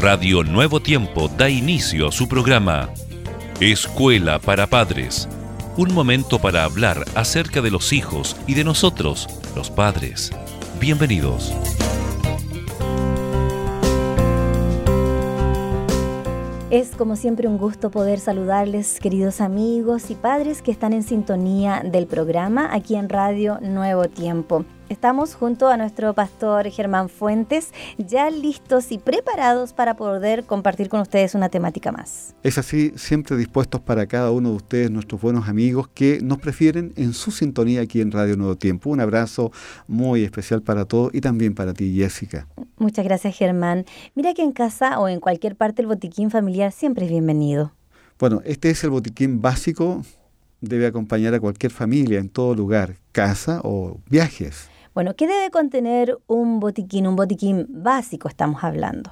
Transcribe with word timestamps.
Radio 0.00 0.44
Nuevo 0.44 0.78
Tiempo 0.78 1.26
da 1.26 1.50
inicio 1.50 2.06
a 2.06 2.12
su 2.12 2.28
programa 2.28 2.88
Escuela 3.58 4.38
para 4.38 4.68
Padres. 4.68 5.28
Un 5.76 5.92
momento 5.92 6.38
para 6.38 6.62
hablar 6.62 7.04
acerca 7.16 7.60
de 7.62 7.72
los 7.72 7.92
hijos 7.92 8.36
y 8.46 8.54
de 8.54 8.62
nosotros, 8.62 9.26
los 9.56 9.70
padres. 9.70 10.30
Bienvenidos. 10.78 11.52
Es 16.70 16.90
como 16.94 17.16
siempre 17.16 17.48
un 17.48 17.58
gusto 17.58 17.90
poder 17.90 18.20
saludarles, 18.20 19.00
queridos 19.00 19.40
amigos 19.40 20.12
y 20.12 20.14
padres 20.14 20.62
que 20.62 20.70
están 20.70 20.92
en 20.92 21.02
sintonía 21.02 21.82
del 21.84 22.06
programa 22.06 22.72
aquí 22.72 22.94
en 22.94 23.08
Radio 23.08 23.58
Nuevo 23.62 24.04
Tiempo. 24.04 24.64
Estamos 24.88 25.34
junto 25.34 25.68
a 25.68 25.76
nuestro 25.76 26.14
pastor 26.14 26.66
Germán 26.70 27.10
Fuentes, 27.10 27.72
ya 27.98 28.30
listos 28.30 28.90
y 28.90 28.96
preparados 28.96 29.74
para 29.74 29.94
poder 29.94 30.44
compartir 30.44 30.88
con 30.88 31.00
ustedes 31.00 31.34
una 31.34 31.50
temática 31.50 31.92
más. 31.92 32.34
Es 32.42 32.56
así, 32.56 32.92
siempre 32.96 33.36
dispuestos 33.36 33.82
para 33.82 34.06
cada 34.06 34.30
uno 34.30 34.48
de 34.48 34.56
ustedes, 34.56 34.90
nuestros 34.90 35.20
buenos 35.20 35.46
amigos 35.46 35.88
que 35.88 36.20
nos 36.22 36.38
prefieren 36.38 36.94
en 36.96 37.12
su 37.12 37.30
sintonía 37.32 37.82
aquí 37.82 38.00
en 38.00 38.10
Radio 38.10 38.38
Nuevo 38.38 38.56
Tiempo. 38.56 38.88
Un 38.88 39.00
abrazo 39.00 39.52
muy 39.86 40.24
especial 40.24 40.62
para 40.62 40.86
todos 40.86 41.14
y 41.14 41.20
también 41.20 41.54
para 41.54 41.74
ti, 41.74 41.94
Jessica. 41.94 42.48
Muchas 42.78 43.04
gracias, 43.04 43.36
Germán. 43.36 43.84
Mira 44.14 44.32
que 44.32 44.42
en 44.42 44.52
casa 44.52 44.98
o 44.98 45.08
en 45.08 45.20
cualquier 45.20 45.54
parte 45.54 45.82
el 45.82 45.88
botiquín 45.88 46.30
familiar 46.30 46.72
siempre 46.72 47.04
es 47.04 47.10
bienvenido. 47.10 47.72
Bueno, 48.18 48.40
este 48.46 48.70
es 48.70 48.82
el 48.84 48.90
botiquín 48.90 49.42
básico, 49.42 50.02
debe 50.62 50.86
acompañar 50.86 51.34
a 51.34 51.40
cualquier 51.40 51.72
familia 51.72 52.18
en 52.18 52.30
todo 52.30 52.54
lugar, 52.54 52.96
casa 53.12 53.60
o 53.62 54.00
viajes. 54.08 54.70
Bueno, 54.98 55.14
¿qué 55.14 55.28
debe 55.28 55.52
contener 55.52 56.18
un 56.26 56.58
botiquín? 56.58 57.06
Un 57.06 57.14
botiquín 57.14 57.66
básico 57.68 58.26
estamos 58.26 58.64
hablando. 58.64 59.10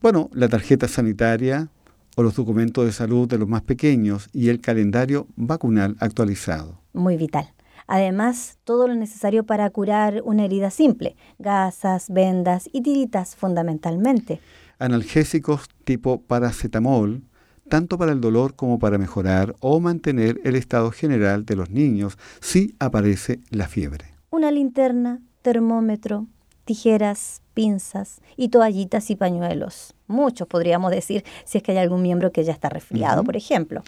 Bueno, 0.00 0.30
la 0.32 0.48
tarjeta 0.48 0.86
sanitaria 0.86 1.68
o 2.14 2.22
los 2.22 2.36
documentos 2.36 2.86
de 2.86 2.92
salud 2.92 3.26
de 3.26 3.36
los 3.36 3.48
más 3.48 3.62
pequeños 3.62 4.28
y 4.32 4.50
el 4.50 4.60
calendario 4.60 5.26
vacunal 5.34 5.96
actualizado. 5.98 6.80
Muy 6.92 7.16
vital. 7.16 7.52
Además, 7.88 8.58
todo 8.62 8.86
lo 8.86 8.94
necesario 8.94 9.42
para 9.42 9.68
curar 9.70 10.22
una 10.24 10.44
herida 10.44 10.70
simple, 10.70 11.16
gasas, 11.40 12.08
vendas 12.08 12.70
y 12.72 12.82
tiritas 12.82 13.34
fundamentalmente. 13.34 14.40
Analgésicos 14.78 15.66
tipo 15.82 16.20
paracetamol, 16.22 17.24
tanto 17.68 17.98
para 17.98 18.12
el 18.12 18.20
dolor 18.20 18.54
como 18.54 18.78
para 18.78 18.96
mejorar 18.96 19.56
o 19.58 19.80
mantener 19.80 20.40
el 20.44 20.54
estado 20.54 20.92
general 20.92 21.44
de 21.46 21.56
los 21.56 21.68
niños 21.70 22.16
si 22.40 22.76
aparece 22.78 23.40
la 23.50 23.66
fiebre 23.66 24.09
una 24.30 24.50
linterna, 24.52 25.20
termómetro, 25.42 26.26
tijeras, 26.64 27.42
pinzas 27.52 28.20
y 28.36 28.48
toallitas 28.48 29.10
y 29.10 29.16
pañuelos. 29.16 29.94
Muchos 30.06 30.46
podríamos 30.46 30.92
decir 30.92 31.24
si 31.44 31.58
es 31.58 31.64
que 31.64 31.72
hay 31.72 31.78
algún 31.78 32.02
miembro 32.02 32.32
que 32.32 32.44
ya 32.44 32.52
está 32.52 32.68
resfriado, 32.68 33.24
por 33.24 33.36
ejemplo. 33.36 33.82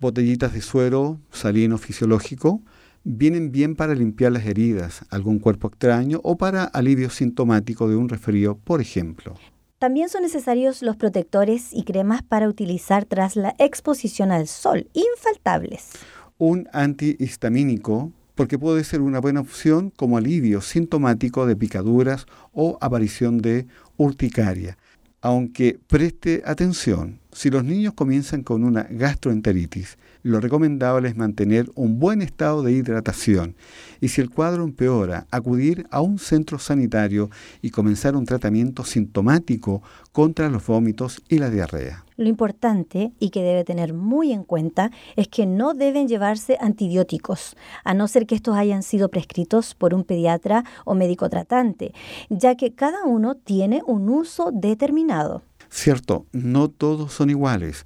Botellitas 0.00 0.52
de 0.54 0.62
suero 0.62 1.18
salino 1.30 1.78
fisiológico 1.78 2.60
vienen 3.04 3.52
bien 3.52 3.76
para 3.76 3.94
limpiar 3.94 4.32
las 4.32 4.46
heridas, 4.46 5.04
algún 5.10 5.38
cuerpo 5.38 5.68
extraño 5.68 6.20
o 6.24 6.36
para 6.36 6.64
alivio 6.64 7.10
sintomático 7.10 7.88
de 7.88 7.96
un 7.96 8.08
resfrío, 8.08 8.56
por 8.56 8.80
ejemplo. 8.80 9.34
También 9.78 10.08
son 10.08 10.22
necesarios 10.22 10.82
los 10.82 10.96
protectores 10.96 11.72
y 11.72 11.84
cremas 11.84 12.22
para 12.22 12.48
utilizar 12.48 13.04
tras 13.04 13.36
la 13.36 13.54
exposición 13.58 14.32
al 14.32 14.48
sol, 14.48 14.88
infaltables. 14.94 15.90
Un 16.38 16.66
antihistamínico 16.72 18.10
porque 18.36 18.58
puede 18.58 18.84
ser 18.84 19.00
una 19.00 19.18
buena 19.18 19.40
opción 19.40 19.90
como 19.90 20.18
alivio 20.18 20.60
sintomático 20.60 21.46
de 21.46 21.56
picaduras 21.56 22.26
o 22.52 22.78
aparición 22.80 23.38
de 23.38 23.66
urticaria. 23.96 24.78
Aunque 25.20 25.80
preste 25.88 26.42
atención, 26.46 27.18
si 27.32 27.50
los 27.50 27.64
niños 27.64 27.94
comienzan 27.94 28.44
con 28.44 28.62
una 28.62 28.84
gastroenteritis, 28.88 29.98
lo 30.22 30.40
recomendable 30.40 31.08
es 31.08 31.16
mantener 31.16 31.70
un 31.74 31.98
buen 31.98 32.22
estado 32.22 32.62
de 32.62 32.72
hidratación 32.72 33.56
y 34.00 34.08
si 34.08 34.20
el 34.20 34.30
cuadro 34.30 34.62
empeora, 34.62 35.26
acudir 35.30 35.86
a 35.90 36.00
un 36.00 36.18
centro 36.18 36.58
sanitario 36.58 37.30
y 37.62 37.70
comenzar 37.70 38.14
un 38.14 38.26
tratamiento 38.26 38.84
sintomático 38.84 39.82
contra 40.12 40.48
los 40.50 40.64
vómitos 40.66 41.22
y 41.28 41.38
la 41.38 41.50
diarrea. 41.50 42.05
Lo 42.16 42.28
importante 42.28 43.12
y 43.18 43.30
que 43.30 43.42
debe 43.42 43.64
tener 43.64 43.92
muy 43.92 44.32
en 44.32 44.42
cuenta 44.42 44.90
es 45.16 45.28
que 45.28 45.46
no 45.46 45.74
deben 45.74 46.08
llevarse 46.08 46.56
antibióticos, 46.60 47.56
a 47.84 47.94
no 47.94 48.08
ser 48.08 48.26
que 48.26 48.34
estos 48.34 48.56
hayan 48.56 48.82
sido 48.82 49.10
prescritos 49.10 49.74
por 49.74 49.92
un 49.92 50.04
pediatra 50.04 50.64
o 50.84 50.94
médico 50.94 51.28
tratante, 51.28 51.92
ya 52.30 52.56
que 52.56 52.72
cada 52.72 53.04
uno 53.04 53.34
tiene 53.34 53.82
un 53.86 54.08
uso 54.08 54.50
determinado. 54.52 55.42
Cierto, 55.68 56.24
no 56.32 56.68
todos 56.68 57.12
son 57.12 57.30
iguales 57.30 57.84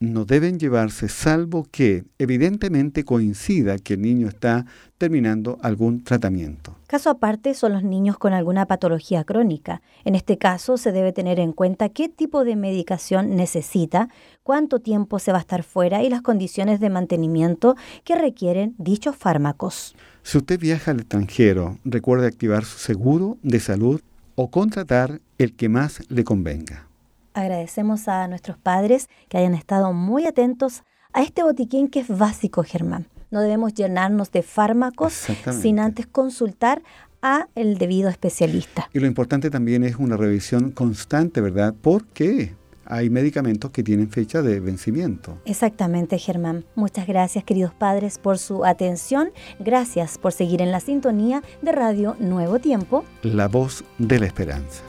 no 0.00 0.24
deben 0.24 0.58
llevarse 0.58 1.08
salvo 1.08 1.66
que 1.70 2.04
evidentemente 2.18 3.04
coincida 3.04 3.78
que 3.78 3.94
el 3.94 4.02
niño 4.02 4.28
está 4.28 4.64
terminando 4.96 5.58
algún 5.62 6.02
tratamiento. 6.02 6.74
Caso 6.86 7.10
aparte 7.10 7.52
son 7.54 7.74
los 7.74 7.84
niños 7.84 8.16
con 8.16 8.32
alguna 8.32 8.66
patología 8.66 9.24
crónica. 9.24 9.82
En 10.04 10.14
este 10.14 10.38
caso 10.38 10.78
se 10.78 10.90
debe 10.90 11.12
tener 11.12 11.38
en 11.38 11.52
cuenta 11.52 11.90
qué 11.90 12.08
tipo 12.08 12.44
de 12.44 12.56
medicación 12.56 13.36
necesita, 13.36 14.08
cuánto 14.42 14.80
tiempo 14.80 15.18
se 15.18 15.32
va 15.32 15.38
a 15.38 15.42
estar 15.42 15.62
fuera 15.62 16.02
y 16.02 16.08
las 16.08 16.22
condiciones 16.22 16.80
de 16.80 16.88
mantenimiento 16.88 17.76
que 18.02 18.16
requieren 18.16 18.74
dichos 18.78 19.16
fármacos. 19.16 19.94
Si 20.22 20.38
usted 20.38 20.58
viaja 20.58 20.92
al 20.92 21.00
extranjero, 21.00 21.78
recuerde 21.84 22.26
activar 22.26 22.64
su 22.64 22.78
seguro 22.78 23.36
de 23.42 23.60
salud 23.60 24.00
o 24.34 24.50
contratar 24.50 25.20
el 25.36 25.54
que 25.54 25.68
más 25.68 26.00
le 26.08 26.24
convenga. 26.24 26.89
Agradecemos 27.34 28.08
a 28.08 28.26
nuestros 28.28 28.58
padres 28.58 29.08
que 29.28 29.38
hayan 29.38 29.54
estado 29.54 29.92
muy 29.92 30.26
atentos 30.26 30.82
a 31.12 31.22
este 31.22 31.42
botiquín 31.42 31.88
que 31.88 32.00
es 32.00 32.08
básico, 32.08 32.62
Germán. 32.62 33.06
No 33.30 33.40
debemos 33.40 33.74
llenarnos 33.74 34.32
de 34.32 34.42
fármacos 34.42 35.26
sin 35.60 35.78
antes 35.78 36.06
consultar 36.06 36.82
a 37.22 37.48
el 37.54 37.78
debido 37.78 38.08
especialista. 38.08 38.88
Y 38.92 38.98
lo 38.98 39.06
importante 39.06 39.50
también 39.50 39.84
es 39.84 39.96
una 39.96 40.16
revisión 40.16 40.70
constante, 40.70 41.40
¿verdad? 41.40 41.74
Porque 41.80 42.54
hay 42.90 43.08
medicamentos 43.08 43.70
que 43.70 43.84
tienen 43.84 44.10
fecha 44.10 44.42
de 44.42 44.58
vencimiento. 44.58 45.38
Exactamente, 45.44 46.18
Germán. 46.18 46.64
Muchas 46.74 47.06
gracias, 47.06 47.44
queridos 47.44 47.72
padres, 47.72 48.18
por 48.18 48.38
su 48.38 48.64
atención. 48.64 49.30
Gracias 49.60 50.18
por 50.18 50.32
seguir 50.32 50.60
en 50.60 50.72
la 50.72 50.80
sintonía 50.80 51.42
de 51.62 51.72
Radio 51.72 52.16
Nuevo 52.18 52.58
Tiempo. 52.58 53.04
La 53.22 53.46
voz 53.46 53.84
de 53.98 54.18
la 54.18 54.26
esperanza. 54.26 54.82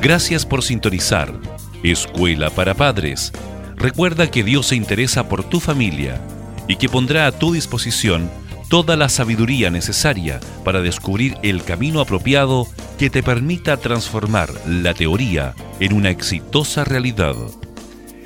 Gracias 0.00 0.46
por 0.46 0.62
sintonizar 0.62 1.32
Escuela 1.82 2.50
para 2.50 2.74
Padres. 2.74 3.32
Recuerda 3.76 4.30
que 4.30 4.42
Dios 4.42 4.66
se 4.66 4.76
interesa 4.76 5.28
por 5.28 5.44
tu 5.44 5.60
familia 5.60 6.20
y 6.68 6.76
que 6.76 6.88
pondrá 6.88 7.26
a 7.26 7.32
tu 7.32 7.52
disposición 7.52 8.30
toda 8.68 8.96
la 8.96 9.08
sabiduría 9.08 9.70
necesaria 9.70 10.40
para 10.64 10.80
descubrir 10.80 11.36
el 11.42 11.62
camino 11.62 12.00
apropiado 12.00 12.66
que 12.98 13.10
te 13.10 13.22
permita 13.22 13.76
transformar 13.76 14.50
la 14.66 14.94
teoría 14.94 15.54
en 15.80 15.92
una 15.92 16.10
exitosa 16.10 16.84
realidad. 16.84 17.36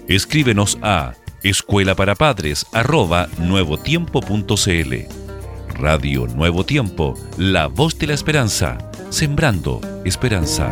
Escríbenos 0.09 0.79
a 0.83 1.15
escuela 1.43 1.95
para 1.95 2.15
padres 2.15 2.67
nuevotiempo.cl. 3.39 4.95
Radio 5.75 6.27
Nuevo 6.27 6.65
Tiempo, 6.65 7.15
la 7.39 7.67
voz 7.67 7.99
de 7.99 8.09
la 8.09 8.15
esperanza, 8.15 8.79
sembrando 9.11 9.81
esperanza. 10.05 10.69